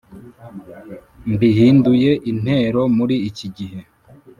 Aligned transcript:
Mbihinduye 1.33 2.11
intero 2.31 2.81
muri 2.97 3.15
ikigihe 3.29 3.79